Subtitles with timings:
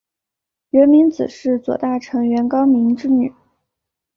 [0.71, 3.35] 源明子是左大臣源高明之女。